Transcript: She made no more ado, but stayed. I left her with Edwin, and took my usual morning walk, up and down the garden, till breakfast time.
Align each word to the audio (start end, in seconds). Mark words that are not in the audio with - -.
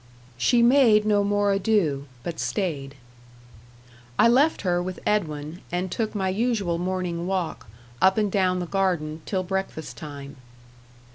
She 0.35 0.63
made 0.63 1.05
no 1.05 1.23
more 1.23 1.51
ado, 1.53 2.07
but 2.23 2.39
stayed. 2.39 2.95
I 4.17 4.27
left 4.27 4.63
her 4.63 4.81
with 4.81 4.99
Edwin, 5.05 5.61
and 5.71 5.91
took 5.91 6.15
my 6.15 6.29
usual 6.29 6.79
morning 6.79 7.27
walk, 7.27 7.67
up 8.01 8.17
and 8.17 8.31
down 8.31 8.57
the 8.57 8.65
garden, 8.65 9.21
till 9.27 9.43
breakfast 9.43 9.97
time. 9.97 10.37